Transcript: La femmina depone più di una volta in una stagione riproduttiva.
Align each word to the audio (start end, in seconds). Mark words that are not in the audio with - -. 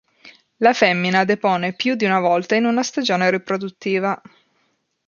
La 0.57 0.73
femmina 0.73 1.25
depone 1.25 1.73
più 1.73 1.93
di 1.93 2.05
una 2.05 2.19
volta 2.19 2.55
in 2.55 2.65
una 2.65 2.81
stagione 2.81 3.29
riproduttiva. 3.29 4.19